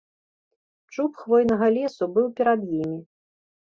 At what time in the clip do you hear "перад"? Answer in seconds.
2.43-2.69